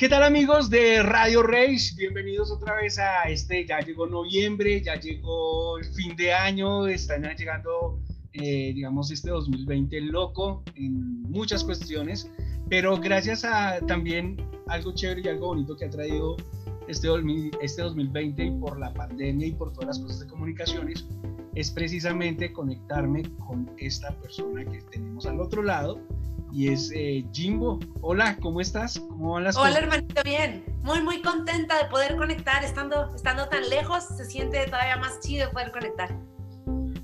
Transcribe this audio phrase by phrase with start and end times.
[0.00, 1.94] ¿Qué tal amigos de Radio Race?
[1.94, 7.24] Bienvenidos otra vez a este, ya llegó noviembre, ya llegó el fin de año, están
[7.36, 8.00] llegando,
[8.32, 12.30] eh, digamos, este 2020 loco en muchas cuestiones,
[12.70, 14.38] pero gracias a también
[14.68, 16.38] algo chévere y algo bonito que ha traído
[16.88, 17.08] este,
[17.60, 21.04] este 2020 y por la pandemia y por todas las cosas de comunicaciones,
[21.54, 26.00] es precisamente conectarme con esta persona que tenemos al otro lado,
[26.52, 27.78] y es eh, Jimbo.
[28.00, 28.98] Hola, ¿cómo estás?
[28.98, 30.64] ¿Cómo van las Hola, hermanito, bien.
[30.82, 32.64] Muy, muy contenta de poder conectar.
[32.64, 36.14] Estando, estando tan lejos, se siente todavía más chido poder conectar.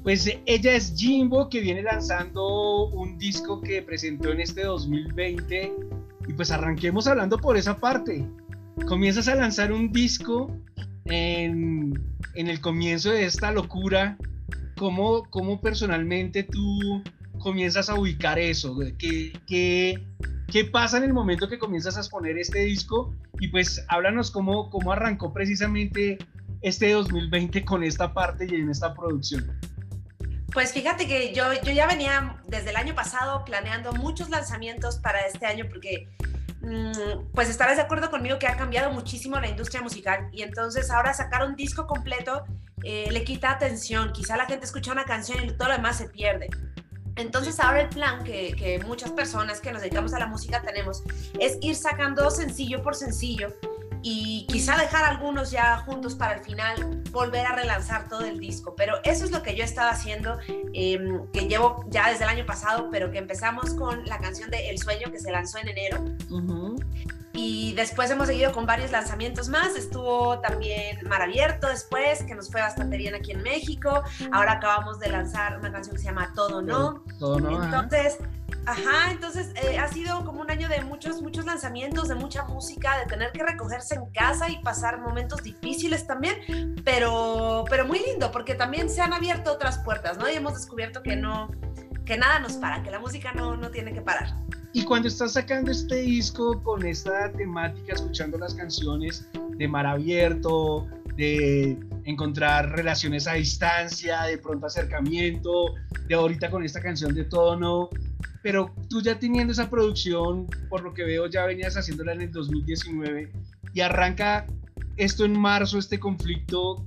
[0.02, 5.72] Pues eh, ella es Jimbo, que viene lanzando un disco que presentó en este 2020.
[6.28, 8.27] Y pues arranquemos hablando por esa parte.
[8.86, 10.50] Comienzas a lanzar un disco
[11.05, 11.94] en,
[12.34, 14.19] en el comienzo de esta locura.
[14.77, 17.03] ¿Cómo, cómo personalmente tú
[17.47, 18.77] comienzas a ubicar eso?
[18.98, 20.05] ¿Qué, qué,
[20.50, 23.14] qué pasa en el momento que comienzas a exponer este disco?
[23.38, 26.19] Y pues háblanos cómo, cómo arrancó precisamente
[26.62, 29.56] este 2020 con esta parte y en esta producción.
[30.53, 35.25] Pues fíjate que yo, yo ya venía desde el año pasado planeando muchos lanzamientos para
[35.25, 36.08] este año porque
[36.62, 40.91] mm, pues estarás de acuerdo conmigo que ha cambiado muchísimo la industria musical y entonces
[40.91, 42.42] ahora sacar un disco completo
[42.83, 46.08] eh, le quita atención, quizá la gente escucha una canción y todo lo demás se
[46.08, 46.48] pierde.
[47.17, 51.03] Entonces ahora el plan que, muchas personas que nos dedicamos a la música tenemos
[51.41, 53.53] es ir sacando sencillo por sencillo
[54.03, 58.75] y quizá dejar algunos ya juntos para el final volver a relanzar todo el disco.
[58.77, 60.39] Pero eso es lo que yo he estado haciendo,
[60.75, 64.70] em, que llevo ya desde el año pasado, pero que empezamos con la canción de
[64.70, 66.05] El Sueño que se lanzó en enero.
[67.37, 69.77] Y después hemos seguido con varios lanzamientos más.
[69.77, 74.03] Estuvo también Mar Abierto después, que nos fue bastante bien aquí en México.
[74.33, 77.05] Ahora acabamos de lanzar una canción que se llama Todo No.
[77.19, 77.62] Todo No.
[77.62, 78.17] Entonces,
[78.65, 82.99] ajá, entonces eh, ha sido como un año de muchos, muchos lanzamientos, de mucha música,
[83.00, 88.33] de tener que recogerse en casa y pasar momentos difíciles también, pero, pero muy lindo,
[88.33, 90.28] porque también se han abierto otras puertas, ¿no?
[90.31, 91.50] Y hemos descubierto que no,
[92.06, 94.34] que nada nos para, que la música no, no tiene que parar.
[94.76, 99.26] Y cuando estás sacando este disco con esta temática, escuchando las canciones
[99.56, 105.72] de Mar Abierto, de encontrar relaciones a distancia, de pronto acercamiento,
[106.06, 107.88] de ahorita con esta canción de tono,
[108.42, 112.32] pero tú ya teniendo esa producción, por lo que veo, ya venías haciéndola en el
[112.32, 113.32] 2019
[113.72, 114.44] y arranca
[114.98, 116.86] esto en marzo, este conflicto,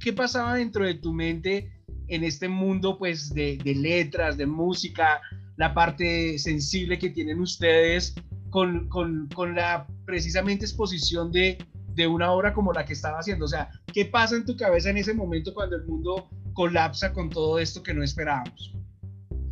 [0.00, 1.70] ¿qué pasaba dentro de tu mente
[2.08, 5.20] en este mundo pues de, de letras, de música,
[5.60, 8.14] la parte sensible que tienen ustedes
[8.48, 13.44] con, con, con la precisamente exposición de, de, una obra como la que estaba haciendo.
[13.44, 17.28] O sea, ¿qué pasa en tu cabeza en ese momento cuando el mundo colapsa con
[17.28, 18.74] todo esto que no esperábamos?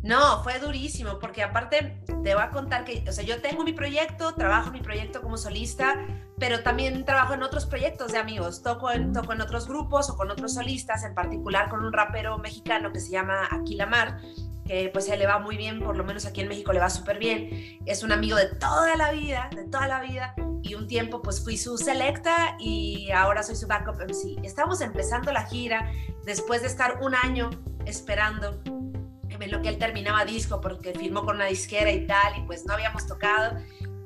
[0.01, 3.73] No, fue durísimo, porque aparte te voy a contar que, o sea, yo tengo mi
[3.73, 5.93] proyecto, trabajo mi proyecto como solista,
[6.39, 8.63] pero también trabajo en otros proyectos de amigos.
[8.63, 12.39] Toco en, toco en otros grupos o con otros solistas, en particular con un rapero
[12.39, 14.21] mexicano que se llama Aquilamar,
[14.69, 16.91] que pues se le va muy bien, por lo menos aquí en México le va
[16.91, 17.79] súper bien.
[17.87, 20.35] Es un amigo de toda la vida, de toda la vida.
[20.61, 24.45] Y un tiempo pues fui su selecta y ahora soy su backup MC.
[24.45, 25.91] Estamos empezando la gira
[26.23, 27.49] después de estar un año
[27.87, 32.41] esperando en lo que él terminaba disco porque firmó con una disquera y tal y
[32.43, 33.57] pues no habíamos tocado.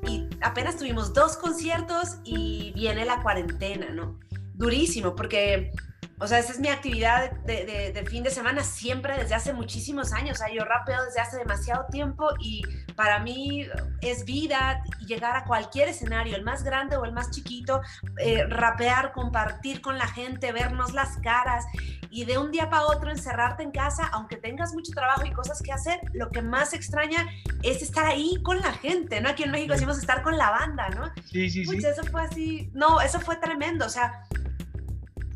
[0.07, 4.17] Y apenas tuvimos dos conciertos y viene la cuarentena, ¿no?
[4.53, 5.73] Durísimo porque
[6.23, 10.37] o sea, esa es mi actividad de, fin de semana siempre desde hace muchísimos años.
[10.37, 12.63] O sea, yo rapeo desde hace demasiado tiempo y
[12.95, 13.67] para mí
[14.01, 17.81] es vida llegar a cualquier escenario, el más grande o el más chiquito,
[18.19, 21.65] eh, rapear, compartir con la gente, vernos las caras
[22.09, 25.61] y de un día para otro encerrarte en casa, aunque tengas mucho trabajo y cosas
[25.61, 27.27] que hacer, lo que más extraña
[27.63, 29.29] es estar ahí con la gente, ¿no?
[29.29, 31.11] Aquí en México decimos estar con la banda, ¿no?
[31.25, 31.77] Sí, sí, sí.
[31.77, 34.23] Eso fue así, no, eso fue tremendo, o sea,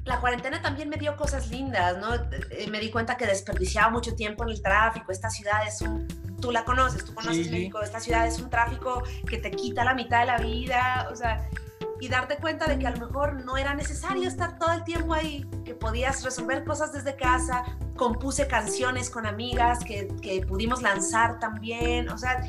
[0.08, 2.16] la cuarentena también me dio cosas lindas, ¿no?
[2.16, 5.12] Eh, me di cuenta que desperdiciaba mucho tiempo en el tráfico.
[5.12, 6.08] Esta ciudad es un,
[6.40, 9.94] tú la conoces, tú conoces México, esta ciudad es un tráfico que te quita la
[9.94, 11.48] mitad de la vida, o sea,
[12.00, 15.14] y darte cuenta de que a lo mejor no era necesario estar todo el tiempo
[15.14, 17.64] ahí, que podías resolver cosas desde casa,
[17.96, 22.42] compuse canciones con amigas que, que pudimos lanzar también, o sea,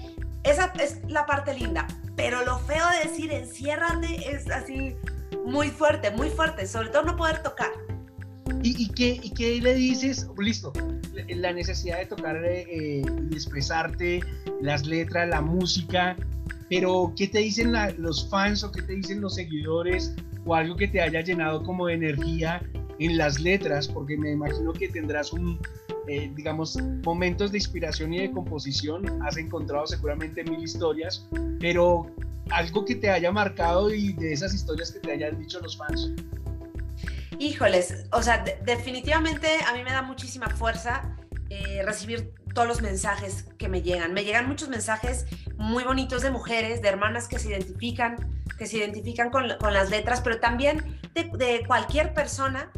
[0.44, 4.96] esa es la parte linda, pero lo feo de decir enciérrate es así
[5.44, 7.70] muy fuerte, muy fuerte, sobre todo no poder tocar.
[8.62, 10.28] ¿Y, qué, y qué, le dices?
[10.36, 10.72] Listo,
[11.28, 14.20] la necesidad de tocar eh, y expresarte,
[14.60, 16.16] las letras, la música,
[16.68, 20.14] pero ¿qué te dicen los fans o qué te dicen los seguidores
[20.44, 22.62] o algo que te haya llenado como de energía
[22.98, 23.88] en las letras?
[23.88, 25.58] Porque me imagino que tendrás un,
[26.08, 31.26] eh, digamos, momentos de inspiración y de composición, has encontrado seguramente mil historias,
[31.60, 32.06] pero
[32.50, 36.12] algo que te haya marcado y de esas historias que te hayan dicho los fans.
[37.38, 41.16] Híjoles, o sea, definitivamente a mí me da muchísima fuerza
[41.50, 44.12] eh, recibir todos los mensajes que me llegan.
[44.12, 48.78] Me llegan muchos mensajes muy bonitos de mujeres, de hermanas que se identifican, que se
[48.78, 52.72] identifican con, con las letras, pero también de, cualquier persona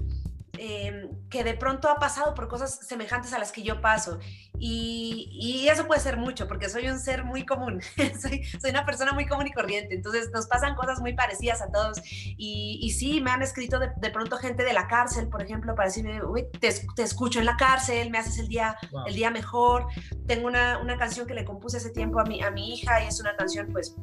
[0.62, 4.18] Em, que de pronto ha pasado por cosas semejantes a las que yo paso.
[4.62, 7.80] Y, y eso puede ser mucho, porque soy un ser muy común,
[8.20, 11.72] soy, soy, una persona muy común y corriente, entonces nos pasan cosas muy parecidas a
[11.72, 12.02] todos.
[12.36, 15.74] Y, y sí, me han escrito de, de, pronto gente de la cárcel, por ejemplo,
[15.74, 19.06] para decirme, Uy, te, te, escucho en la cárcel, me haces el día, wow.
[19.06, 19.86] el día mejor.
[20.26, 23.06] Tengo una, una canción que le compuse hace tiempo a mi, a mi hija y
[23.06, 23.96] es una canción pues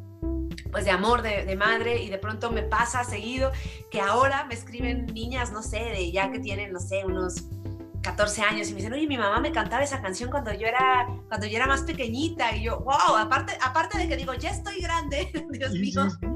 [0.72, 3.52] pues de amor de, de, madre y de pronto me pasa seguido
[3.90, 7.46] que ahora me escriben niñas, no sé, de ya que tienen, no sé, unos
[8.02, 11.08] 14 años y me dicen, oye, mi mamá me cantaba esa canción cuando yo era,
[11.28, 14.82] cuando yo era más pequeñita y yo, wow, aparte, aparte de que digo, ya estoy
[14.82, 16.28] grande, Dios sí, mío, sí, sí.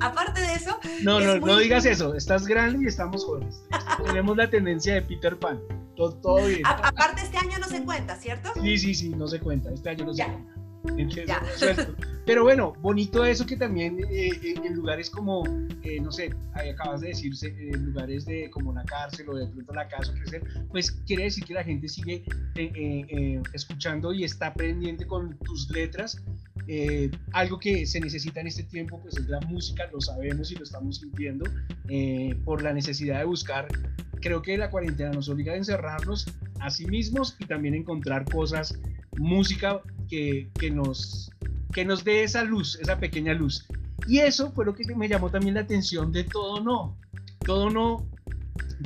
[0.00, 0.78] aparte de eso.
[1.02, 1.50] No, no, muy...
[1.50, 3.62] no digas eso, estás grande y estamos jóvenes.
[4.04, 5.60] Tenemos la tendencia de Peter Pan,
[5.96, 6.64] todo, todo bien.
[6.66, 8.50] A, aparte este año no se cuenta, ¿cierto?
[8.60, 10.26] Sí, sí, sí, no se cuenta, este año no ya.
[10.26, 10.55] se cuenta.
[12.26, 15.44] Pero bueno, bonito eso que también eh, en lugares como,
[15.82, 19.46] eh, no sé, ahí acabas de decirse, en lugares de como una cárcel o de
[19.46, 22.24] pronto la casa crecer, pues quiere decir que la gente sigue
[22.56, 26.20] eh, escuchando y está pendiente con tus letras.
[27.32, 30.64] Algo que se necesita en este tiempo pues es la música, lo sabemos y lo
[30.64, 31.44] estamos sintiendo
[32.44, 33.68] por la necesidad de buscar
[34.20, 36.26] creo que la cuarentena nos obliga a encerrarnos
[36.60, 38.78] a sí mismos y también encontrar cosas,
[39.18, 41.30] música que, que, nos,
[41.72, 43.66] que nos dé esa luz, esa pequeña luz.
[44.08, 46.96] Y eso fue lo que me llamó también la atención de Todo No.
[47.44, 48.08] Todo No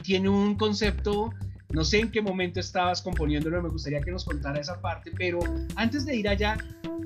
[0.02, 1.32] tiene un concepto,
[1.72, 5.38] no sé en qué momento estabas componiéndolo, me gustaría que nos contara esa parte, pero
[5.76, 6.56] antes de ir allá,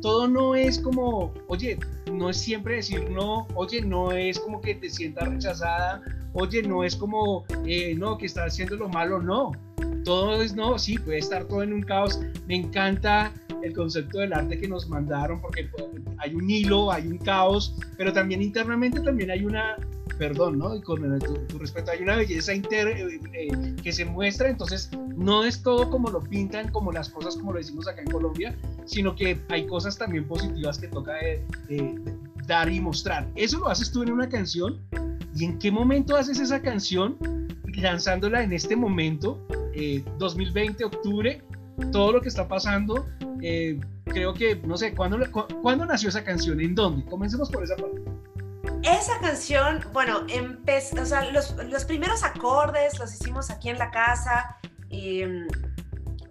[0.01, 1.79] todo no es como, oye,
[2.13, 6.03] no es siempre decir no, oye, no es como que te sientas rechazada,
[6.35, 9.53] oye, no es como, eh, no, que estás haciendo lo malo, no.
[10.05, 12.21] Todo es no, sí, puede estar todo en un caos.
[12.47, 13.33] Me encanta
[13.63, 15.87] el concepto del arte que nos mandaron porque pues,
[16.19, 19.77] hay un hilo, hay un caos, pero también internamente también hay una,
[20.19, 20.75] perdón, ¿no?
[20.75, 24.91] Y con tu, tu respeto, hay una belleza inter, eh, eh, que se muestra, entonces
[25.17, 28.57] no es todo como lo pintan, como las cosas como lo decimos acá en Colombia,
[28.85, 31.45] sino que hay cosas también positivas que toca eh,
[32.47, 33.31] dar y mostrar.
[33.35, 34.81] Eso lo haces tú en una canción,
[35.35, 37.17] ¿y en qué momento haces esa canción?
[37.77, 39.45] Lanzándola en este momento,
[40.19, 41.43] 2020, octubre,
[41.91, 43.07] todo lo que está pasando,
[43.43, 45.19] eh, creo que, no sé, ¿cuándo,
[45.63, 46.61] ¿cuándo nació esa canción?
[46.61, 47.05] ¿En dónde?
[47.05, 48.01] Comencemos por esa parte.
[48.83, 53.91] Esa canción, bueno, empezó, o sea, los, los, primeros acordes los hicimos aquí en la
[53.91, 54.59] casa
[54.91, 55.23] y,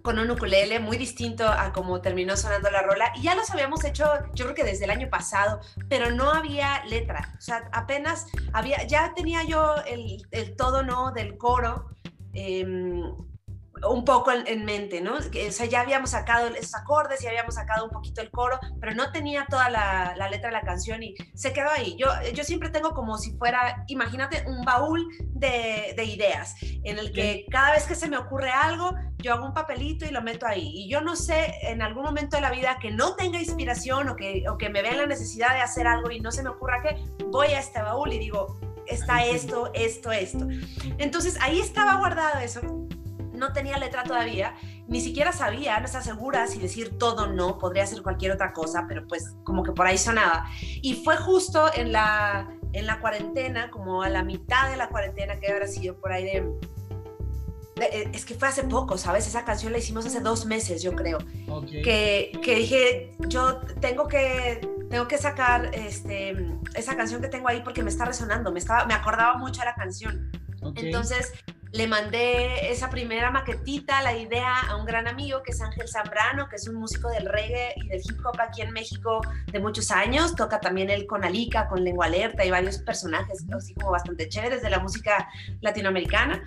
[0.04, 3.82] con un ukulele muy distinto a como terminó sonando la rola y ya los habíamos
[3.84, 4.04] hecho
[4.34, 7.34] yo creo que desde el año pasado pero no había letra.
[7.38, 11.88] O sea apenas había ya tenía yo el, el todo no del coro
[12.34, 12.66] eh,
[13.88, 15.14] un poco en, en, mente, ¿no?
[15.14, 18.94] O sea, ya habíamos sacado esos acordes y habíamos sacado un poquito el coro, pero
[18.94, 21.96] no tenía toda la, la, letra de la canción y se quedó ahí.
[21.98, 27.12] Yo, yo siempre tengo como si fuera, imagínate, un baúl de, de ideas, en el
[27.12, 30.46] que cada vez que se me ocurre algo, yo hago un papelito y lo meto
[30.46, 30.70] ahí.
[30.74, 34.16] Y yo no sé, en algún momento de la vida que no tenga inspiración o
[34.16, 36.82] que, o que me vea la necesidad de hacer algo y no se me ocurra
[36.82, 40.46] qué, voy a este baúl y digo, está esto, esto, esto.
[40.98, 42.83] Entonces ahí estaba guardado eso
[43.44, 44.54] no tenía letra todavía,
[44.88, 48.86] ni siquiera sabía, no estaba segura si decir todo no, podría ser cualquier otra cosa,
[48.88, 50.46] pero pues como que por ahí sonaba.
[50.60, 55.38] Y fue justo en la, en la cuarentena, como a la mitad de la cuarentena,
[55.38, 56.40] que habrá sido por ahí de,
[57.76, 58.10] de...
[58.12, 59.26] es que fue hace poco, ¿sabes?
[59.26, 61.18] Esa canción la hicimos hace dos meses, yo creo.
[61.48, 61.82] Okay.
[61.82, 64.60] Que, que dije, yo tengo que
[64.90, 66.36] tengo que sacar este,
[66.74, 69.66] esa canción que tengo ahí porque me está resonando, me, estaba, me acordaba mucho de
[69.66, 70.30] la canción.
[70.62, 70.86] Okay.
[70.86, 71.32] Entonces
[71.74, 76.48] le mandé esa primera maquetita, la idea a un gran amigo que es Ángel Zambrano,
[76.48, 79.90] que es un músico del reggae y del hip hop aquí en México de muchos
[79.90, 80.36] años.
[80.36, 84.62] Toca también él con Alica, con Lengua Alerta y varios personajes así como bastante chéveres
[84.62, 85.28] de la música
[85.62, 86.44] latinoamericana.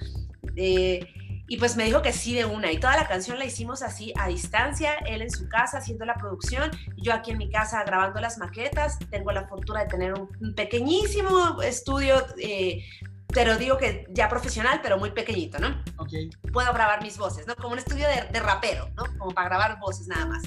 [0.55, 1.05] Eh,
[1.49, 2.71] y pues me dijo que sí de una.
[2.71, 6.15] Y toda la canción la hicimos así a distancia, él en su casa haciendo la
[6.15, 8.97] producción, yo aquí en mi casa grabando las maquetas.
[9.09, 12.81] Tengo la fortuna de tener un pequeñísimo estudio eh,
[13.33, 15.83] pero digo que ya profesional, pero muy pequeñito, ¿no?
[15.97, 16.29] Okay.
[16.53, 17.55] Puedo grabar mis voces, ¿no?
[17.55, 19.03] Como un estudio de, de, rapero, ¿no?
[19.17, 20.43] Como para grabar voces nada más.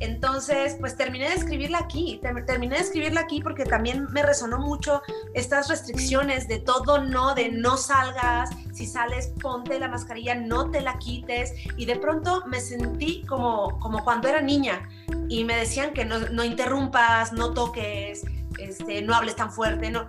[0.00, 5.02] Entonces, pues terminé de escribirla aquí, terminé de escribirla aquí porque también me resonó mucho
[5.34, 10.80] estas restricciones de todo no, de no salgas, si sales ponte la mascarilla, no te
[10.80, 14.88] la quites y de pronto me sentí como, como cuando era niña
[15.28, 18.24] y me decían que no, no interrumpas, no toques,
[18.58, 20.06] este, no hables tan fuerte, no.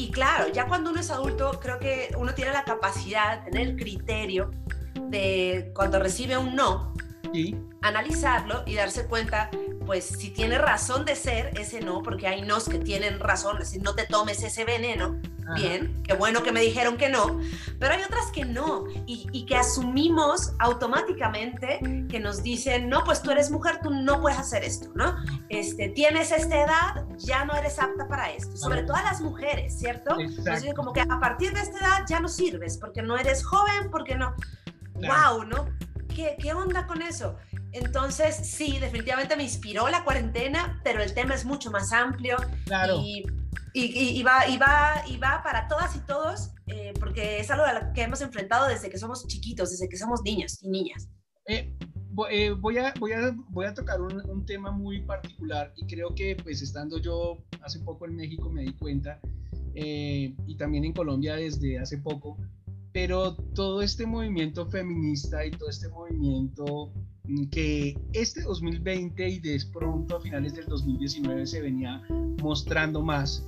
[0.00, 3.76] Y claro, ya cuando uno es adulto, creo que uno tiene la capacidad, tener el
[3.76, 4.50] criterio
[4.94, 6.94] de cuando recibe un no,
[7.82, 9.50] analizarlo y darse cuenta,
[9.84, 13.68] pues si tiene razón de ser ese no, porque hay nos que tienen razón, es
[13.68, 15.19] decir, no te tomes ese veneno,
[15.54, 17.40] bien, qué bueno que me dijeron que no,
[17.78, 23.22] pero hay otras que no y, y, que asumimos automáticamente que nos dicen, no, pues
[23.22, 25.16] tú eres mujer, tú no puedes hacer esto, ¿no?
[25.48, 29.78] Este, tienes esta edad, ya no eres apta para esto, sobre todo a las mujeres,
[29.78, 30.18] ¿cierto?
[30.18, 33.90] Entonces, como que a partir de esta edad ya no sirves, porque no eres joven,
[33.90, 34.34] porque no...
[34.94, 35.44] ¡Wow!
[35.44, 35.66] ¿no?
[36.14, 37.36] ¿Qué, ¿Qué onda con eso?
[37.72, 42.36] Entonces, sí, definitivamente me inspiró la cuarentena, pero el tema es mucho más amplio.
[42.66, 42.96] Claro.
[43.00, 43.24] Y,
[43.72, 48.02] y, va, y, va, y va para todas y todos, eh, porque es algo que
[48.02, 51.08] hemos enfrentado desde que somos chiquitos, desde que somos niños y niñas.
[51.46, 51.76] Eh,
[52.30, 56.36] eh, voy, a, voy, a, voy a tocar un, tema muy particular y creo que
[56.42, 59.20] pues estando yo hace poco en México me di cuenta
[59.74, 62.36] y también en Colombia desde hace poco,
[62.92, 66.92] pero todo este movimiento feminista y todo este movimiento
[67.50, 72.02] que este 2020 y de pronto a finales del 2019 se venía
[72.42, 73.46] mostrando más,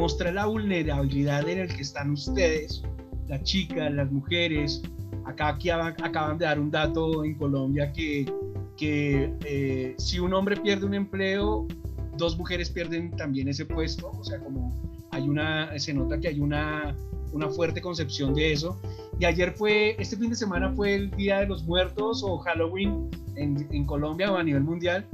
[0.00, 2.82] mostrar la vulnerabilidad en el que están ustedes,
[3.28, 4.82] las chicas, las mujeres.
[5.24, 8.30] Acá aquí acaban de dar un dato en Colombia que,
[8.76, 11.68] que eh, si un hombre pierde un empleo,
[12.16, 14.74] dos mujeres pierden también ese puesto, o sea, como
[15.10, 16.96] hay una, se nota que hay una
[17.32, 18.78] una fuerte concepción de eso.
[19.18, 23.10] Y ayer fue, este fin de semana fue el Día de los Muertos o Halloween
[23.36, 25.06] en, en Colombia o a nivel mundial.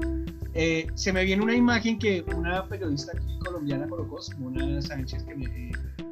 [0.58, 3.12] Eh, se me viene una imagen que una periodista
[3.44, 5.34] colombiana colocó, Simona Sánchez, que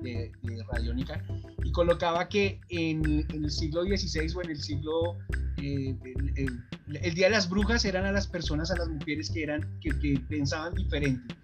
[0.03, 1.25] de, de, Radiónica,
[1.65, 5.17] y colocaba que en, el siglo XVI o en el siglo...
[5.63, 5.97] Eh,
[6.37, 10.21] el, Día de las Brujas eran a las personas, a las mujeres que, eran, que,
[10.29, 11.35] pensaban diferente.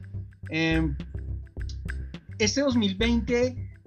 [0.50, 0.87] Eh,
[2.38, 3.78] este 2020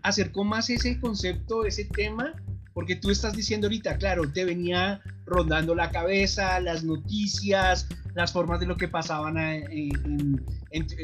[0.00, 2.34] acercó más ese concepto, ese tema,
[2.78, 8.60] porque tú estás diciendo ahorita, claro, te venía rondando la cabeza, las noticias, las formas
[8.60, 10.46] de lo que pasaban en,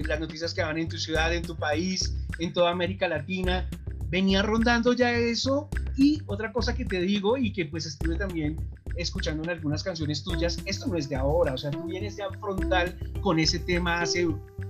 [0.07, 3.69] las noticias que van en tu ciudad, en tu país, en toda América Latina.
[4.09, 8.57] Venía rondando ya eso y otra cosa que te digo y que pues estuve también
[8.95, 12.23] escuchando en algunas canciones tuyas, esto no es de ahora, o sea, tú vienes de
[12.38, 14.28] frontal con ese tema hace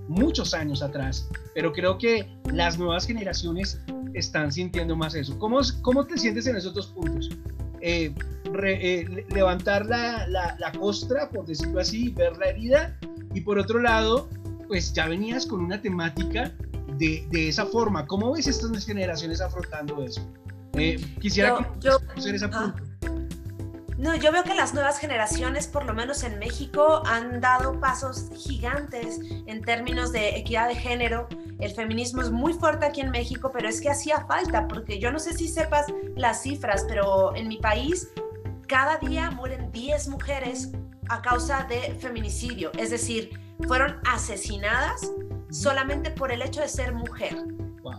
[0.09, 3.79] muchos años atrás, pero creo que las nuevas generaciones
[4.14, 5.38] están sintiendo más eso.
[5.38, 7.30] ¿Cómo, cómo te sientes en esos dos puntos?
[7.80, 8.14] Eh,
[8.64, 12.99] eh, levantar la, la, costra, por decirlo así, ver la herida,
[13.35, 14.28] y por otro lado,
[14.68, 16.52] pues ya venías con una temática
[16.97, 18.06] de, de esa forma.
[18.06, 20.26] ¿Cómo ves estas generaciones afrontando eso?
[20.75, 22.83] Eh, quisiera yo, conocer esa punto.
[23.97, 28.29] No, yo veo que las nuevas generaciones, por lo menos en México, han dado pasos
[28.35, 31.29] gigantes en términos de equidad de género.
[31.61, 35.13] El feminismo es muy fuerte aquí en México, pero es que hacía falta, porque yo
[35.13, 35.87] no sé si sepas
[36.17, 38.09] las cifras, pero en mi país
[38.67, 40.73] cada día mueren 10 mujeres
[41.09, 45.13] a causa de feminicidio, es decir, fueron asesinadas
[45.51, 47.37] solamente por el hecho de ser mujer.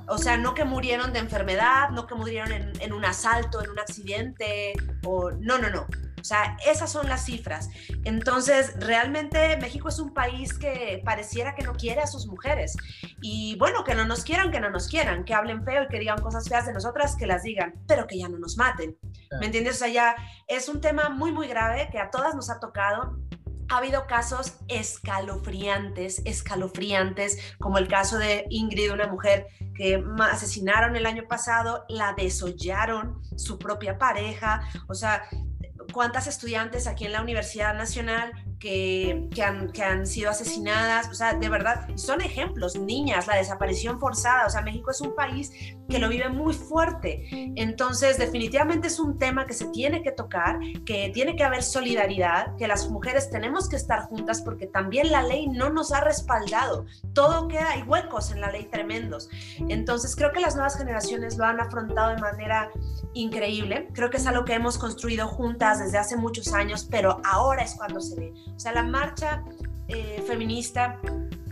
[0.08, 3.80] O sea, no que murieron de enfermedad, no que murieron en, un asalto, en un
[3.80, 4.74] accidente,
[5.04, 5.86] o no, no, no.
[6.20, 7.70] O sea, esas son las cifras.
[8.04, 12.76] Entonces, realmente México es un país que pareciera que no quiere a sus mujeres.
[13.22, 16.00] Y bueno, que no nos quieran, que no nos quieran, que hablen feo y que
[16.00, 18.98] digan cosas feas de nosotras, que las digan, pero que ya no nos maten.
[19.40, 19.76] ¿Me entiendes?
[19.76, 20.16] O sea, ya
[20.48, 23.20] es un tema muy, muy grave que a todas nos ha tocado
[23.70, 31.06] ha habido casos escalofriantes, escalofriantes, como el caso de Ingrid, una mujer que asesinaron el
[31.06, 35.24] año pasado, la desollaron su propia pareja, o sea,
[35.94, 39.30] cuántas estudiantes aquí en la Universidad Nacional que,
[39.84, 44.62] han sido asesinadas, o sea, de verdad, son ejemplos, niñas, la desaparición forzada, o sea,
[44.62, 45.52] México es un país
[45.90, 50.60] que lo vive muy fuerte, entonces definitivamente es un tema que se tiene que tocar,
[50.86, 55.22] que tiene que haber solidaridad, que las mujeres tenemos que estar juntas porque también la
[55.22, 59.30] ley no nos ha respaldado, todo queda, hay huecos en la ley tremendos,
[59.70, 62.72] entonces creo que las nuevas generaciones lo han afrontado de manera
[63.14, 67.64] increíble, creo que es algo que hemos construido juntas desde hace muchos años, pero ahora
[67.64, 68.34] es cuando se ve.
[68.56, 69.44] O sea, la marcha
[69.88, 71.00] eh, feminista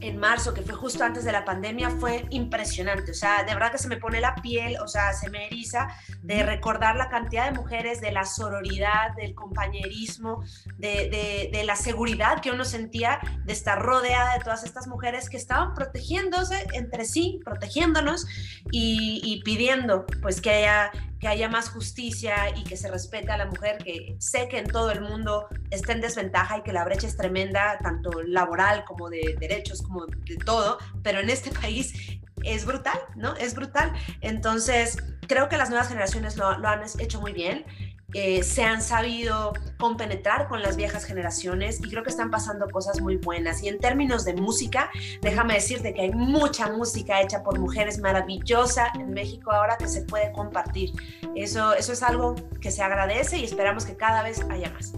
[0.03, 3.11] en marzo, que fue justo antes de la pandemia, fue impresionante.
[3.11, 5.87] O sea, de verdad que se me pone la piel, o sea, se me eriza
[6.21, 10.43] de recordar la cantidad de mujeres, de la sororidad, del compañerismo,
[10.77, 15.73] de, la seguridad que uno sentía de estar rodeada de todas estas mujeres que estaban
[15.73, 18.25] protegiéndose entre sí, protegiéndonos
[18.71, 20.91] y, y pidiendo pues que haya
[21.23, 24.67] que haya más justicia y que se respete a la mujer, que sé que en
[24.67, 29.09] todo el mundo está en desventaja y que la brecha es tremenda, tanto laboral como
[29.09, 31.93] de derechos, como de todo, pero en este país
[32.43, 33.37] es brutal, ¿no?
[33.37, 33.93] Es brutal.
[34.19, 34.97] Entonces,
[35.29, 37.63] creo que las nuevas generaciones lo, lo han hecho muy bien.
[38.13, 43.01] Eh, se han sabido compenetrar con las viejas generaciones y creo que están pasando cosas
[43.01, 43.63] muy buenas.
[43.63, 44.91] Y en términos de música,
[45.21, 50.03] déjame decirte que hay mucha música hecha por mujeres maravillosa en México ahora que se
[50.03, 50.91] puede compartir.
[51.35, 54.93] Eso, eso es algo que se agradece y esperamos que cada vez haya más.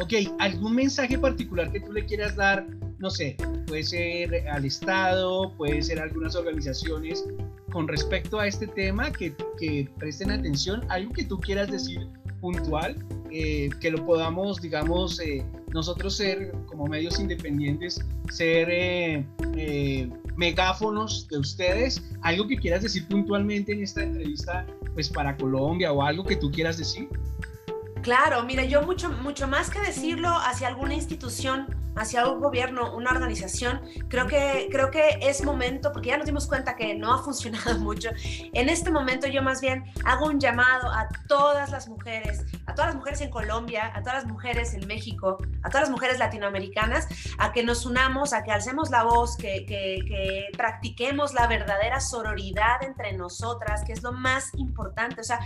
[0.00, 2.66] Ok, ¿algún mensaje particular que tú le quieras dar?
[2.98, 3.36] No sé,
[3.68, 7.24] puede ser al Estado, puede ser algunas organizaciones
[7.70, 10.84] con respecto a este tema que, que presten atención.
[10.88, 12.08] ¿Algo que tú quieras decir
[12.40, 12.96] puntual,
[13.30, 21.38] eh, que lo podamos, digamos, eh, nosotros ser como medios independientes, ser eh, megáfonos de
[21.38, 22.02] ustedes.
[22.22, 26.50] Algo que quieras decir puntualmente en esta entrevista, pues para Colombia o algo que tú
[26.50, 27.08] quieras decir.
[28.02, 31.66] Claro, mira, yo mucho, mucho más que decirlo hacia alguna institución
[31.98, 36.46] hacia un gobierno, una organización, creo que, creo que es momento, porque ya nos dimos
[36.46, 38.10] cuenta que no ha funcionado mucho,
[38.52, 42.88] en este momento yo más bien hago un llamado a todas las mujeres, a todas
[42.88, 47.08] las mujeres en Colombia, a todas las mujeres en México, a todas las mujeres latinoamericanas,
[47.38, 52.00] a que nos unamos, a que alcemos la voz, que, que, que practiquemos la verdadera
[52.00, 55.20] sororidad entre nosotras, que es lo más importante.
[55.20, 55.40] O sea,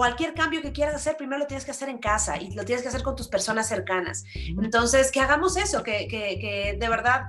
[0.00, 2.80] cualquier cambio que quieras hacer, primero lo tienes que hacer en casa y lo tienes
[2.80, 4.24] que hacer con tus personas cercanas.
[4.34, 7.24] Entonces, que hagamos eso, que, que, de verdad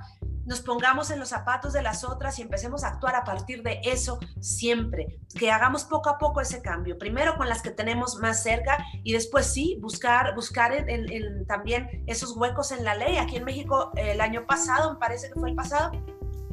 [0.46, 3.78] nos pongamos en los zapatos de las otras y empecemos a actuar a partir de
[3.84, 8.42] eso siempre, que hagamos poco a poco ese cambio, primero con las que tenemos más
[8.42, 13.18] cerca y después sí, buscar, buscar en, también esos huecos en la ley.
[13.18, 15.92] Aquí en México el año pasado, me parece que fue el pasado,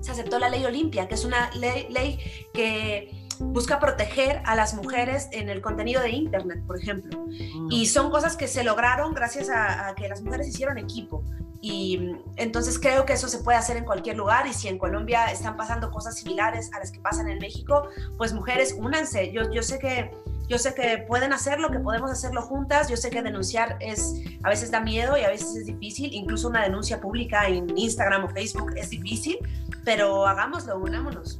[0.01, 2.19] se aceptó la ley Olimpia, que es una ley, ley
[2.53, 7.17] que busca proteger a las mujeres en el contenido de Internet, por ejemplo.
[7.19, 7.71] Mm.
[7.71, 11.23] Y son cosas que se lograron gracias a, que las mujeres hicieron equipo.
[11.61, 15.25] Y entonces creo que eso se puede hacer en cualquier lugar y si en Colombia
[15.25, 19.31] están pasando cosas similares a las que pasan en México, pues mujeres, únanse.
[19.33, 20.11] Yo, yo sé que
[20.49, 22.89] yo sé que pueden hacerlo, que podemos hacerlo juntas.
[22.89, 26.11] Yo sé que denunciar es a veces da miedo y a veces es difícil.
[26.11, 29.37] Incluso una denuncia pública en Instagram o Facebook es difícil,
[29.85, 31.39] pero hagámoslo, unámonos.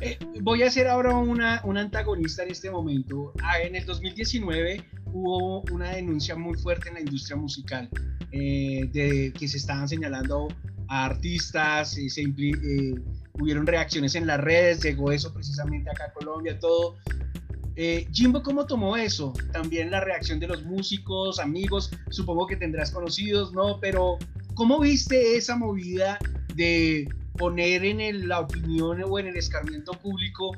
[0.00, 3.32] Eh, voy a ser ahora una, una, antagonista en este momento.
[3.42, 7.88] Ah, en el 2019 hubo una denuncia muy fuerte en la industria musical,
[8.32, 10.48] eh, de que se estaban señalando
[10.88, 12.24] a artistas, eh, se
[13.40, 16.96] hubieron reacciones en las redes, llegó eso precisamente acá a Colombia, todo.
[18.12, 19.32] Jimbo, ¿cómo tomó eso?
[19.52, 23.80] También la reacción de los músicos, amigos, supongo que tendrás conocidos, ¿no?
[23.80, 24.16] Pero,
[24.54, 26.16] ¿cómo viste esa movida
[26.54, 30.52] de poner en la opinión o en el escarmiento público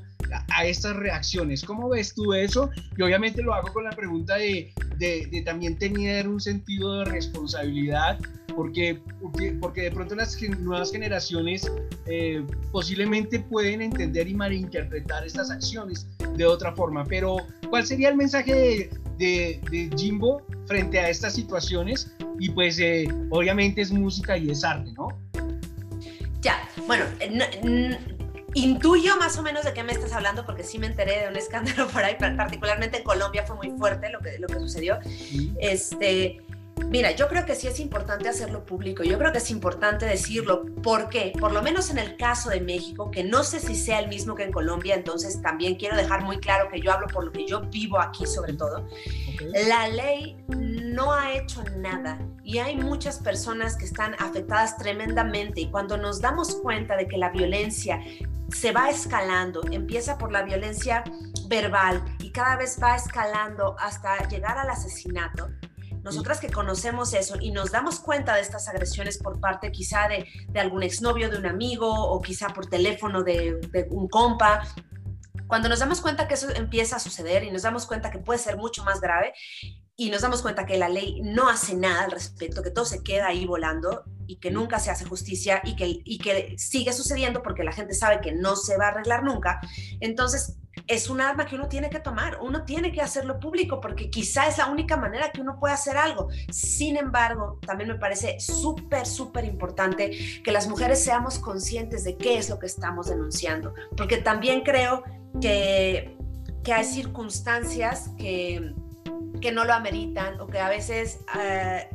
[0.50, 1.64] a, estas reacciones.
[1.64, 2.70] ¿Cómo ves tú eso?
[2.96, 8.18] Y obviamente lo hago con la pregunta de, de, también tener un sentido de responsabilidad,
[8.54, 9.00] porque,
[9.60, 11.70] porque, de pronto las nuevas generaciones
[12.06, 17.04] eh, posiblemente pueden entender y malinterpretar estas acciones de otra forma.
[17.04, 17.36] Pero,
[17.68, 22.12] ¿cuál sería el mensaje de, de, Jimbo frente a estas situaciones?
[22.38, 25.08] Y pues eh, obviamente es música y es arte, ¿no?
[26.40, 27.05] Ya, bueno,
[28.55, 31.37] intuyo más o menos de qué me estás hablando porque sí me enteré de un
[31.37, 34.99] escándalo por ahí, particularmente en Colombia fue muy fuerte lo que, lo que sucedió.
[35.59, 36.40] Este,
[36.84, 40.64] Mira, yo creo que sí es importante hacerlo público, yo creo que es importante decirlo.
[40.82, 41.32] ¿Por qué?
[41.38, 44.34] Por lo menos en el caso de México, que no sé si sea el mismo
[44.34, 47.46] que en Colombia, entonces también quiero dejar muy claro que yo hablo por lo que
[47.46, 48.88] yo vivo aquí sobre todo.
[49.68, 55.70] La ley no ha hecho nada y hay muchas personas que están afectadas tremendamente y
[55.70, 58.00] cuando nos damos cuenta de que la violencia
[58.48, 61.02] se va escalando, empieza por la violencia
[61.48, 65.48] verbal y cada vez va escalando hasta llegar al asesinato,
[66.07, 70.25] nosotras que conocemos eso y nos damos cuenta de estas agresiones por parte quizá de,
[70.49, 74.62] de algún exnovio de un amigo o quizá por teléfono de, de un compa,
[75.49, 78.38] cuando nos damos cuenta que eso empieza a suceder y nos damos cuenta que puede
[78.38, 79.35] ser mucho más grave
[79.96, 83.02] y nos damos cuenta que la ley no hace nada al respecto, que todo se
[83.02, 87.42] queda ahí volando y que nunca se hace justicia y que, y que sigue sucediendo
[87.42, 89.61] porque la gente sabe que no se va a arreglar nunca,
[90.00, 94.11] entonces es un arma que uno tiene que tomar, uno tiene que hacerlo público porque
[94.11, 96.28] quizá es la única manera que uno puede hacer algo.
[96.50, 102.37] Sin embargo, también me parece súper, súper importante que las mujeres seamos conscientes de qué
[102.37, 105.02] es lo que estamos denunciando, porque también creo
[105.40, 106.16] que,
[106.62, 108.74] que hay circunstancias que,
[109.40, 111.20] que no lo ameritan o que a veces...
[111.38, 111.88] Eh,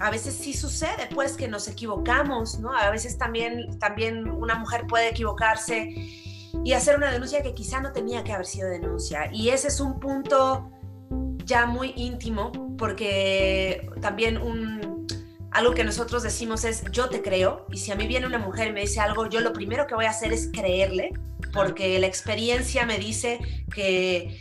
[0.00, 2.76] a veces sí sucede, pues que nos equivocamos, ¿no?
[2.76, 5.88] A veces también, también una mujer puede equivocarse
[6.64, 9.30] y hacer una denuncia que quizá no tenía que haber sido denuncia.
[9.32, 10.70] Y ese es un punto
[11.44, 15.06] ya muy íntimo, porque también un,
[15.50, 18.68] algo que nosotros decimos es, yo te creo, y si a mí viene una mujer
[18.68, 21.12] y me dice algo, yo lo primero que voy a hacer es creerle,
[21.52, 23.38] porque la experiencia me dice
[23.72, 24.40] que,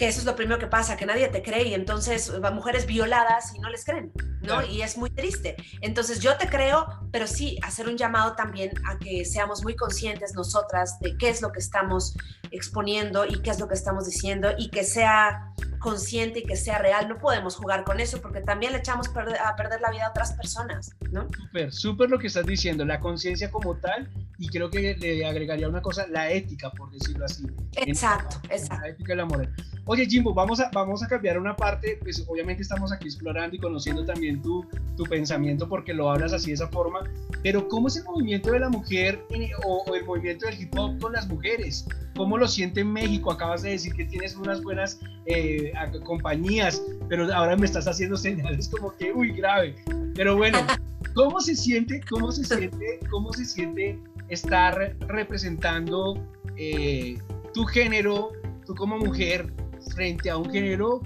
[0.00, 2.86] que eso es lo primero que pasa, que nadie te cree y entonces van mujeres
[2.86, 4.10] violadas y no les creen,
[4.40, 4.64] ¿no?
[4.64, 5.56] Y es muy triste.
[5.82, 10.32] Entonces yo te creo, pero sí hacer un llamado también a que seamos muy conscientes
[10.34, 12.16] nosotras de qué es lo que estamos
[12.50, 16.78] exponiendo y qué es lo que estamos diciendo y que sea consciente y que sea
[16.78, 17.08] real.
[17.08, 20.32] No podemos jugar con eso porque también le echamos a perder la vida a otras
[20.32, 21.26] personas, ¿no?
[21.36, 25.68] Súper, súper lo que estás diciendo, la conciencia como tal y creo que le agregaría
[25.68, 27.46] una cosa, la ética, por decirlo así.
[27.76, 28.82] Exacto, exacto.
[28.82, 29.54] La ética y la moral.
[29.84, 33.58] Oye, Jimbo, vamos a, vamos a cambiar una parte, pues obviamente estamos aquí explorando y
[33.58, 37.00] conociendo también tu, tu pensamiento porque lo hablas así de esa forma,
[37.42, 39.22] pero ¿cómo es el movimiento de la mujer
[39.64, 41.86] o, el movimiento del hip hop con las mujeres?
[42.16, 43.30] ¿Cómo lo siente en México?
[43.30, 45.72] Acabas de decir que tienes unas buenas eh,
[46.04, 49.76] compañías, pero ahora me estás haciendo señales como que, uy, grave.
[50.14, 50.58] Pero bueno,
[51.14, 56.22] ¿cómo se siente, cómo se siente, cómo se siente estar representando
[56.56, 57.18] eh,
[57.54, 58.32] tu género,
[58.66, 59.52] tú como mujer,
[59.94, 61.02] frente a un género,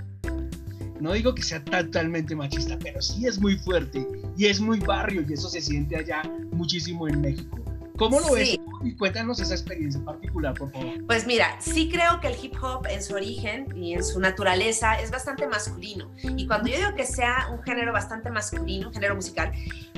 [1.00, 5.24] no digo que sea totalmente machista, pero sí es muy fuerte y es muy barrio
[5.28, 7.58] y eso se siente allá muchísimo en México.
[7.96, 8.58] ¿Cómo lo ves?
[8.82, 11.06] Y cuéntanos esa experiencia particular, por favor.
[11.06, 14.94] Pues mira, sí creo que el hip hop en su origen y en su naturaleza
[14.94, 16.12] es bastante masculino.
[16.36, 19.52] Y cuando yo digo que sea un género bastante masculino, un género musical,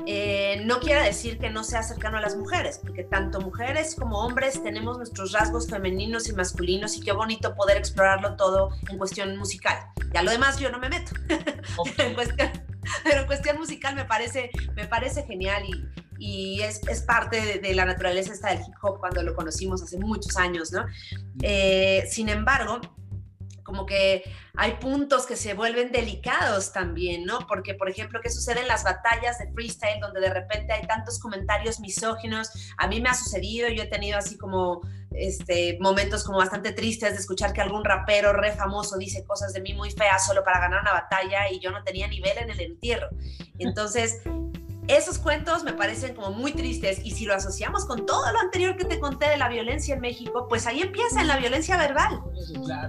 [0.05, 4.19] eh, no quiere decir que no sea cercano a las mujeres, porque tanto mujeres como
[4.19, 9.39] hombres tenemos nuestros rasgos femeninos y masculinos y qué bonito poder explorarlo todo en cuestión
[9.39, 9.79] musical.
[10.13, 12.51] Ya lo demás yo no me meto, pero, en cuestión,
[13.05, 17.75] pero en cuestión musical me parece, me parece genial y y es, es parte de,
[17.75, 20.87] la naturaleza esta del hip hop cuando lo conocimos hace muchos años, ¿no?
[21.43, 22.81] Eh, sin embargo,
[23.67, 24.23] como que
[24.55, 27.41] hay puntos que se vuelven delicados también, ¿no?
[27.49, 31.19] Porque, por ejemplo, ¿qué sucede en las batallas de freestyle donde de repente hay tantos
[31.19, 32.49] comentarios misóginos?
[32.79, 37.13] A mí me ha sucedido, yo he tenido así como este, momentos como bastante tristes
[37.13, 40.61] de escuchar que algún rapero re famoso dice cosas de mí muy feas solo para
[40.61, 43.09] ganar una batalla y yo no tenía nivel en el entierro.
[43.59, 44.23] Entonces,
[44.89, 48.77] esos cuentos me parecen como muy tristes y si lo asociamos con todo lo anterior
[48.77, 52.21] que te conté de la violencia en México, pues ahí empieza en la violencia verbal.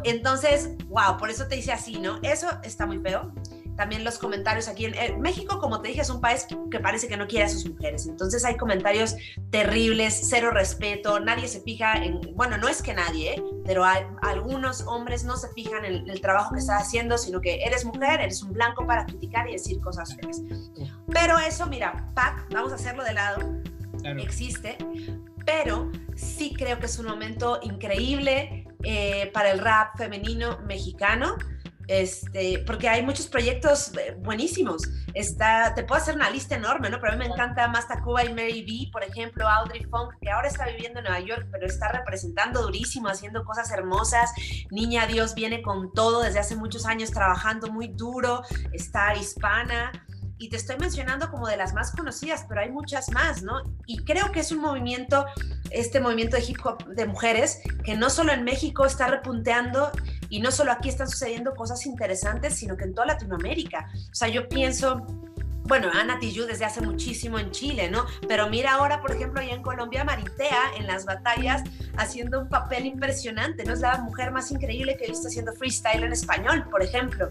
[0.04, 2.20] Entonces, wow, por eso te dice así, ¿no?
[2.22, 3.32] Eso está muy feo
[3.78, 7.16] también los comentarios aquí en, México, como te dije, es un país que parece que
[7.16, 8.08] no quiere a sus mujeres.
[8.08, 9.16] Entonces hay comentarios
[9.52, 13.44] terribles, cero respeto, nadie se fija en, bueno, no es que nadie, ¿eh?
[13.66, 17.64] pero hay, algunos hombres no se fijan en el, trabajo que estás haciendo, sino que
[17.64, 20.42] eres mujer, eres un blanco para criticar y decir cosas feas.
[21.14, 23.40] Pero eso, mira, Pac, vamos a hacerlo de lado,
[24.04, 24.78] existe,
[25.46, 31.38] pero sí creo que es un momento increíble eh, para el rap femenino mexicano
[31.88, 34.84] este, porque hay muchos proyectos eh, buenísimos.
[35.14, 37.00] Está, te puedo hacer una lista enorme, ¿no?
[37.00, 40.30] Pero a mí me encanta Masta Cuba y Mary B, por ejemplo, Audrey Funk, que
[40.30, 44.32] ahora está viviendo en Nueva York, pero está representando durísimo, haciendo cosas hermosas.
[44.70, 49.92] Niña Dios viene con todo desde hace muchos años trabajando muy duro, está hispana
[50.40, 53.62] y te estoy mencionando como de las más conocidas, pero hay muchas más, ¿no?
[53.86, 55.26] Y creo que es un movimiento,
[55.72, 59.92] este movimiento de hip hop de mujeres, que no solo en México está repunteando
[60.30, 63.90] y no solo aquí están sucediendo cosas interesantes, sino que en toda Latinoamérica.
[64.12, 65.06] O sea, yo pienso
[65.68, 68.06] bueno, Ana Tijoux desde hace muchísimo en Chile, ¿no?
[68.28, 71.64] Pero mira ahora, por ejemplo, allá en Colombia, Maritea en las batallas
[71.98, 73.74] haciendo un papel impresionante, ¿no?
[73.74, 77.30] Es la mujer más increíble que he visto haciendo freestyle en español, por ejemplo.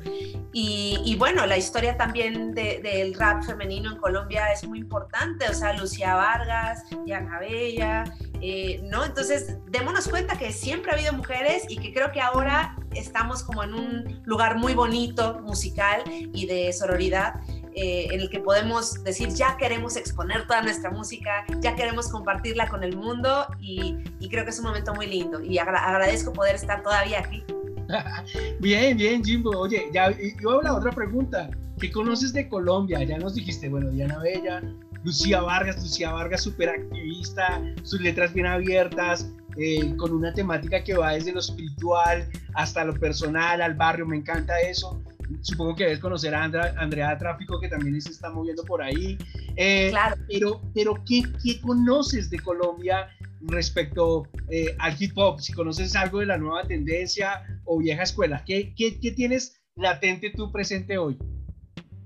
[0.52, 5.72] Y, bueno, la historia también del rap femenino en Colombia es muy importante, o sea,
[5.74, 8.04] Lucía Vargas, Diana Bella,
[8.40, 9.04] eh, ¿no?
[9.04, 13.64] Entonces, démonos cuenta que siempre ha habido mujeres y que creo que ahora estamos como
[13.64, 17.34] en un lugar muy bonito musical y de sororidad
[17.78, 22.70] eh, en el que podemos decir, ya queremos exponer toda nuestra música, ya queremos compartirla
[22.70, 23.98] con el mundo y,
[24.30, 27.44] creo que es un momento muy lindo y agradezco poder estar todavía aquí.
[28.60, 29.50] bien, bien, Jimbo.
[29.50, 30.10] Oye, ya,
[30.40, 31.50] yo hago la otra pregunta.
[31.78, 33.04] ¿Qué conoces de Colombia?
[33.04, 34.62] Ya nos dijiste, bueno, Diana Bella,
[35.04, 40.96] Lucía Vargas, Lucía Vargas súper activista, sus letras bien abiertas, eh, con una temática que
[40.96, 44.98] va desde lo espiritual hasta lo personal, al barrio, me encanta eso
[45.40, 49.18] supongo que debes conocer a Andrea, Tráfico, que también se está moviendo por ahí.
[49.56, 50.16] Eh, claro.
[50.28, 53.08] Pero, pero ¿qué, ¿qué, conoces de Colombia
[53.40, 55.40] respecto eh, al hip hop?
[55.40, 60.30] Si conoces algo de la nueva tendencia o vieja escuela, ¿qué, qué, qué tienes latente
[60.30, 61.18] tú presente hoy?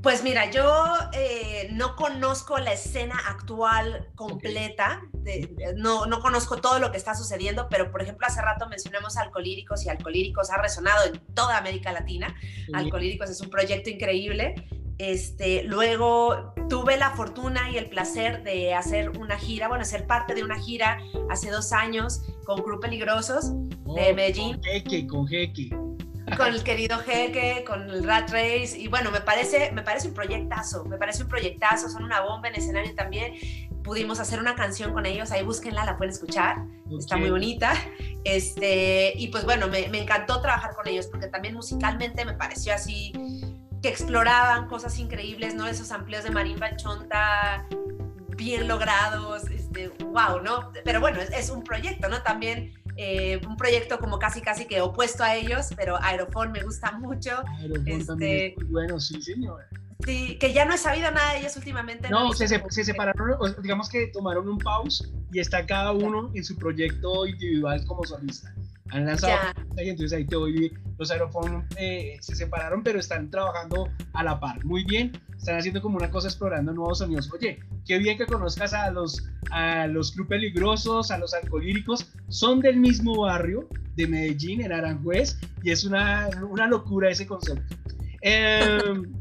[0.03, 0.65] Pues mira, yo
[1.13, 5.03] eh, no conozco la escena actual completa,
[5.77, 9.85] no, no, conozco todo lo que está sucediendo, pero por ejemplo hace rato mencionamos Alcolíricos
[9.85, 12.35] y Alcolíricos ha resonado en toda América Latina.
[12.73, 14.55] Alcolíricos es un proyecto increíble.
[14.97, 20.35] Este, luego tuve la fortuna y el placer de hacer una gira, bueno, ser parte
[20.35, 20.99] de una gira
[21.31, 25.71] hace dos años con Club Peligrosos de Oh, Medellín Con Jeque, con Jeque.
[26.37, 30.14] Con el querido Jeque, con el Rat Race, y bueno, me parece, me parece un
[30.14, 33.35] proyectazo, me parece un proyectazo, son una bomba en escenario también.
[33.83, 36.59] Pudimos hacer una canción con ellos, ahí búsquenla, la pueden escuchar,
[36.99, 37.73] está muy bonita.
[38.25, 42.75] Este, y pues bueno, me, me encantó trabajar con ellos porque también musicalmente me pareció
[42.75, 43.12] así
[43.83, 45.66] que exploraban cosas increíbles, ¿no?
[45.66, 47.66] Esos amplios de marimba chonta
[48.37, 50.73] bien logrados, este, wow, ¿no?
[50.85, 52.23] Pero bueno, es, es un proyecto, ¿no?
[52.23, 56.92] También eh, un proyecto como casi casi que opuesto a ellos, pero Aerofón me gusta
[56.92, 57.42] mucho.
[57.59, 59.64] Aerofón también Este- es muy bueno, sí, señor.
[60.05, 62.09] Sí, que ya no he sabido nada de ellos últimamente.
[62.09, 66.57] No, se, se, separaron, digamos que tomaron un pause y está cada uno en su
[66.57, 68.55] proyecto individual como solista.
[68.92, 69.38] Han lanzado
[69.76, 74.38] y entonces ahí te voy, los Aerofón eh, se separaron, pero están trabajando a la
[74.38, 74.64] par.
[74.64, 77.33] Muy bien, están haciendo como una cosa explorando nuevos sonidos.
[77.33, 82.61] Oye, qué bien que conozcas a los, a los Club Peligrosos, a los Alcolíricos, son
[82.61, 87.76] del mismo barrio de Medellín, en Aranjuez, y es una, una locura ese concepto.
[88.22, 89.19] Em,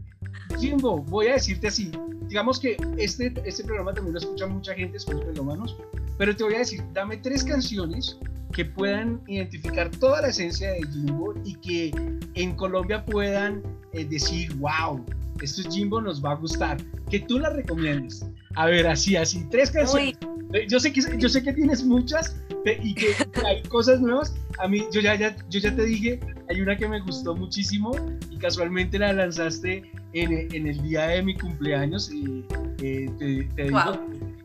[0.58, 1.92] Jimbo, voy a decirte así,
[2.28, 5.76] digamos que este, este programa también lo escucha mucha gente, escucha melómanos,
[6.18, 8.18] pero te voy a decir, dame tres canciones
[8.54, 11.92] que puedan identificar toda la esencia de Jimbo y que
[12.34, 13.62] en Colombia puedan
[13.94, 15.04] eh, decir, wow,
[15.42, 16.78] esto es Jimbo, nos va a gustar,
[17.10, 18.26] que tú la recomiendes.
[18.56, 20.18] A ver, así, así, tres canciones.
[20.54, 22.36] Eh, Yo sé que, yo sé que tienes muchas
[22.66, 23.08] y que
[23.46, 24.36] hay cosas nuevas.
[24.60, 26.20] A mí, yo ya, ya, yo ya te dije,
[26.50, 27.92] hay una que me gustó muchísimo
[28.30, 32.12] y casualmente la lanzaste en, en el día de mi cumpleaños.
[32.12, 32.46] Y,
[32.82, 34.00] eh, te, te digo Wow.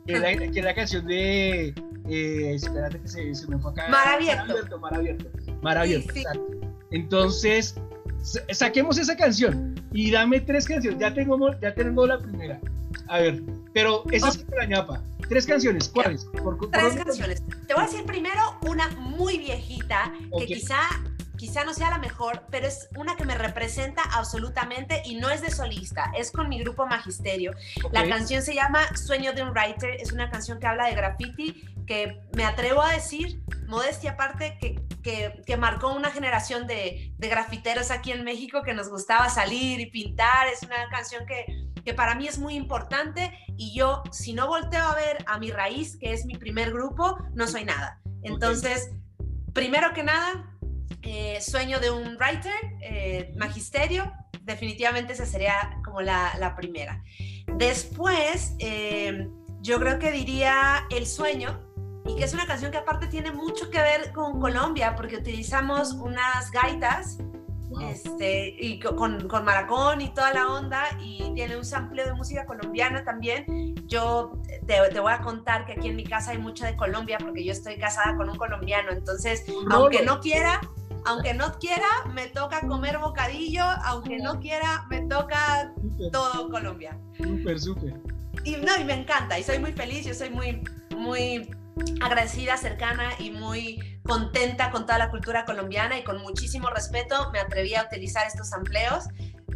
[0.07, 1.75] que, la, que la canción de.
[2.09, 3.89] eh, espérate que se, se me fue acá.
[3.89, 4.79] Mar abierto.
[4.79, 5.31] Mar abierto.
[5.63, 6.13] Mar abierto.
[6.15, 6.67] Sí, sí.
[6.91, 7.75] Entonces,
[8.23, 11.01] sa- saquemos esa canción y dame tres canciones.
[11.01, 12.61] Ya tengo, ya tengo la primera.
[13.09, 13.43] A ver,
[13.75, 15.03] pero esa es la ñapa.
[15.29, 16.25] Tres canciones, ¿cuáles?
[16.27, 17.43] Por- por- Tres por- canciones.
[17.67, 20.41] Te voy a decir primero una muy viejita, Ok.
[20.43, 20.79] que quizá,
[21.37, 25.41] quizá no sea la mejor, pero es una que me representa absolutamente y no es
[25.43, 27.53] de solista, es con mi grupo Magisterio.
[27.93, 28.09] La Ok.
[28.09, 32.21] canción se llama Sueño de un Writer, es una canción que habla de graffiti, que
[32.35, 37.91] me atrevo a decir, modestia aparte, que, que, que marcó una generación de, de grafiteros
[37.91, 40.49] aquí en México que nos gustaba salir y pintar.
[40.49, 41.45] Es una canción que,
[41.85, 45.51] que para mí es muy importante y yo, si no volteo a ver a mi
[45.51, 48.01] raíz, que es mi primer grupo, no soy nada.
[48.23, 48.91] Entonces,
[49.53, 50.57] primero que nada,
[51.03, 54.11] eh, Sueño de un Writer, eh, Magisterio,
[54.43, 57.03] definitivamente esa sería como la, la primera.
[57.57, 59.29] Después, eh,
[59.61, 61.61] yo creo que diría El Sueño,
[62.07, 65.93] y que es una canción que aparte tiene mucho que ver con Colombia, porque utilizamos
[65.93, 67.19] unas gaitas
[67.71, 67.81] Wow.
[67.89, 72.13] este, y co- con, con maracón y toda la onda, y tiene un sampleo de
[72.15, 73.75] música colombiana también.
[73.87, 74.33] Yo
[74.67, 77.43] te, te voy a contar que aquí en mi casa hay mucho de Colombia, porque
[77.45, 80.61] yo estoy casada con un colombiano, entonces, aunque no quiera,
[81.07, 85.73] aunque no quiera, me toca comer bocadillo, aunque no quiera, me toca
[86.13, 86.99] todo Colombia.
[87.17, 87.95] súper, súper.
[88.45, 90.63] Y no, y me encanta, y soy muy feliz, yo soy muy,
[90.97, 91.49] muy
[92.01, 97.41] agradecida, cercana y muy contenta con toda la cultura colombiana y con muchísimo respeto me
[97.41, 99.05] atreví a utilizar estos amplios.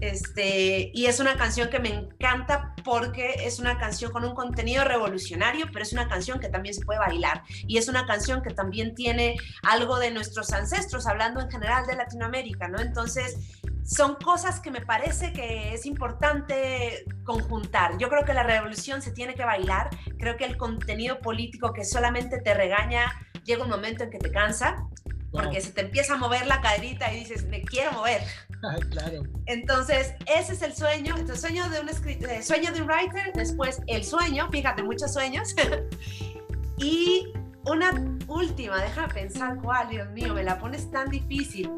[0.01, 4.85] Este, y es una canción que me encanta porque es una canción con un contenido
[4.85, 7.43] revolucionario, pero es una canción que también se puede bailar.
[7.67, 11.97] Y es una canción que también tiene algo de nuestros ancestros, hablando en general de
[11.97, 12.81] Latinoamérica, ¿no?
[12.81, 13.37] Entonces,
[13.85, 17.97] son cosas que me parece que es importante conjuntar.
[17.99, 19.89] Yo creo que la revolución se tiene que bailar.
[20.19, 23.11] Creo que el contenido político que solamente te regaña
[23.45, 24.77] llega un momento en que te cansa.
[25.31, 28.23] Porque se te empieza a mover la caderita y dices, me quiero mover.
[28.63, 29.23] Ay, claro.
[29.47, 31.15] Entonces, ese es el sueño.
[31.17, 35.13] Entonces, sueño de un, escrit- eh, sueño de un writer, después el sueño, fíjate, muchos
[35.13, 35.55] sueños.
[36.79, 37.33] y
[37.67, 37.91] una
[38.27, 41.71] última, déjame pensar cuál, Dios mío, me la pones tan difícil.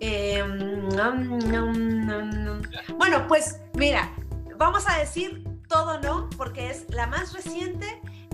[0.00, 1.38] Eh, nom.
[2.98, 4.12] Bueno, pues mira,
[4.58, 7.86] vamos a decir todo no, porque es la más reciente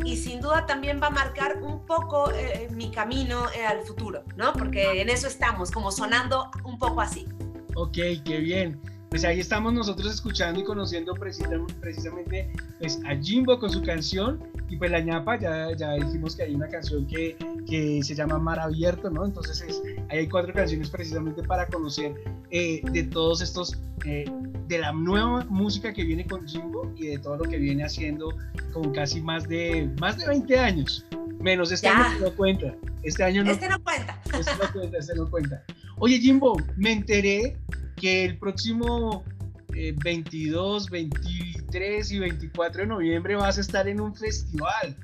[0.05, 4.25] y sin duda también va a marcar un poco eh, mi camino eh, al futuro,
[4.37, 4.53] ¿no?
[4.53, 7.27] Porque en eso estamos, como sonando un poco así.
[7.75, 8.81] Ok, qué bien.
[9.13, 11.51] Pues ahí estamos nosotros escuchando y conociendo precisa-
[11.83, 16.45] precisamente pues, a Jimbo con su canción y pues la ñapa, ya, ya dijimos que
[16.45, 17.37] hay una canción que,
[17.69, 19.27] que se llama Mar Abierto, ¿no?
[19.27, 22.15] Entonces es- ahí hay cuatro canciones precisamente para conocer
[22.51, 24.25] eh, de todos estos, eh,
[24.69, 28.35] de la nueva música que viene con Jimbo y de todo lo que viene haciendo
[28.73, 31.05] con casi más de, más de 20 años.
[31.39, 32.07] Menos este Ya.
[32.13, 32.75] año no cuenta.
[33.03, 34.19] Este año no Este no cuenta.
[34.39, 35.63] Ese no cuenta, ese no cuenta.
[35.99, 37.59] Oye, Jimbo, me enteré
[38.03, 39.25] que el próximo
[39.69, 44.97] 22, 23 y 24 de noviembre vas a estar en un festival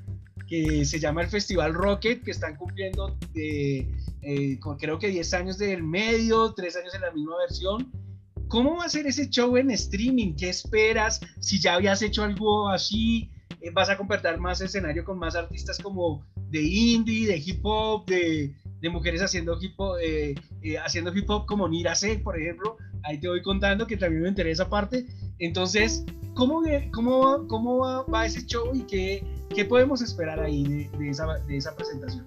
[0.49, 3.89] que se llama el Festival Rocket, que están cumpliendo de,
[4.23, 7.93] eh, creo que 10 años del medio, 3 años en la misma versión.
[8.49, 10.35] ¿Cómo va a ser ese show en streaming?
[10.35, 11.21] ¿Qué esperas?
[11.39, 13.31] Si ya habías hecho algo así,
[13.61, 18.07] eh, vas a compartir más escenario con más artistas como de indie, de hip hop,
[18.07, 20.35] de, de mujeres haciendo hip hop, eh,
[20.85, 22.77] haciendo hip hop como Nira C, por ejemplo.
[23.05, 25.07] Ahí te voy contando que también me interesa parte.
[25.39, 26.63] Entonces, ¿cómo,
[26.93, 31.75] cómo, cómo va, ese show y qué, qué podemos esperar ahí de, esa, de esa
[31.75, 32.27] presentación?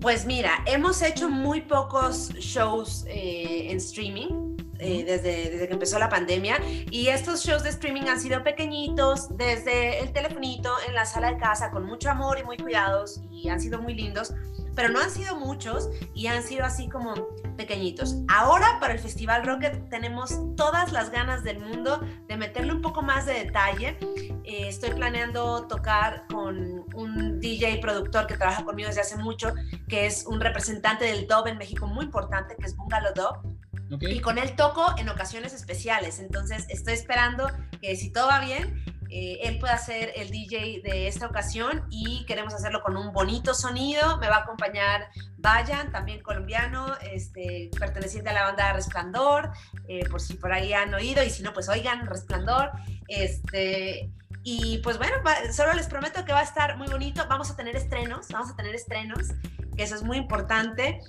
[0.00, 4.55] Pues mira, hemos hecho muy pocos shows eh, en streaming.
[4.78, 6.58] Eh, desde, desde, que empezó la pandemia
[6.90, 11.38] y estos shows de streaming han sido pequeñitos desde el telefonito en la sala de
[11.38, 14.34] casa con mucho amor y muy cuidados y han sido muy lindos
[14.76, 17.14] pero no han sido muchos y han sido así como
[17.56, 18.16] pequeñitos.
[18.28, 23.02] Ahora para el Festival Rocket tenemos todas las ganas del mundo de meterle un poco
[23.02, 23.96] más de detalle.
[24.44, 29.54] Eh, estoy planeando tocar con un DJ productor que trabaja conmigo desde hace mucho,
[29.88, 33.55] que es un representante del dub en México muy importante, que es Bungalow Dub.
[33.88, 36.18] Y con él toco en ocasiones especiales.
[36.18, 41.06] Entonces estoy esperando que si todo va bien, eh, él puede ser el DJ de
[41.06, 44.18] esta ocasión y queremos hacerlo con un bonito sonido.
[44.18, 49.52] Me va a acompañar Vayan, también colombiano, este, perteneciente a la banda Resplandor,
[49.86, 52.72] eh, por si por ahí han oído y si no, pues oigan Resplandor.
[53.06, 54.10] Este,
[54.42, 55.16] y pues bueno,
[55.52, 57.24] solo les prometo que va a estar muy bonito.
[57.28, 59.28] Vamos a tener estrenos, vamos a tener estrenos,
[59.76, 61.00] que eso es muy importante.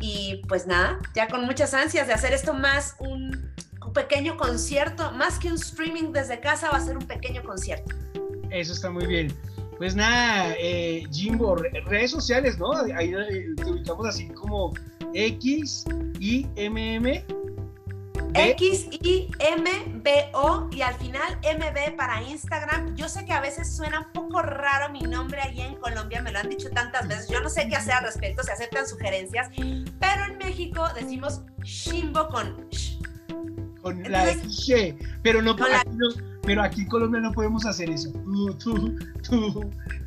[0.00, 3.50] Y pues nada, ya con muchas ansias de hacer esto más un
[3.92, 7.94] pequeño concierto, más que un streaming desde casa, va a ser un pequeño concierto.
[8.50, 9.34] Eso está muy bien.
[9.78, 12.72] Pues nada, eh, Jimbo, redes sociales, ¿no?
[12.72, 13.12] Ahí
[13.56, 14.74] te ubicamos así como
[15.14, 15.84] X
[18.38, 19.70] X I M
[20.02, 22.94] B O y al final MB para Instagram.
[22.94, 26.32] Yo sé que a veces suena un poco raro mi nombre allí en Colombia, me
[26.32, 27.28] lo han dicho tantas veces.
[27.28, 29.48] Yo no sé qué hacer al respecto, se aceptan sugerencias,
[29.98, 32.98] pero en México decimos Shimbo con sh
[33.82, 34.34] con la
[35.22, 35.56] pero no,
[36.48, 38.10] pero aquí en Colombia no podemos hacer eso.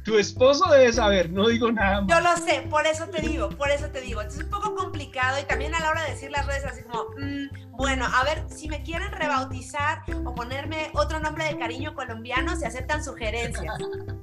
[0.04, 2.10] Tu, esposo debe saber, no digo nada más.
[2.10, 4.22] Yo lo sé, por eso te digo, por eso te digo.
[4.22, 7.04] Es un poco complicado y también a la hora de decir las redes así como,
[7.12, 12.56] mm, bueno, a ver, si me quieren rebautizar o ponerme otro nombre de cariño colombiano,
[12.56, 13.76] se aceptan sugerencias.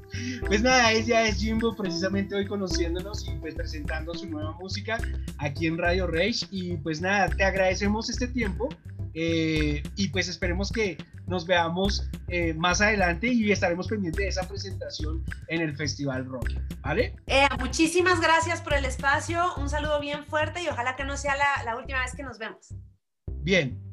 [0.47, 4.99] Pues nada, ella es Jimbo, precisamente hoy conociéndonos y pues presentando su nueva música
[5.37, 6.47] aquí en Radio Rage.
[6.51, 8.71] Y pues nada, te agradecemos este tiempo
[9.15, 14.49] eh, y pues esperemos que nos veamos eh, más adelante y estaremos pendientes de esa
[14.49, 17.15] presentación en el Festival Rock, ¿vale?
[17.27, 21.37] Eh, muchísimas gracias por el espacio, un saludo bien fuerte y ojalá que no sea
[21.37, 22.75] la, la última vez que nos vemos.
[23.43, 23.88] Bien,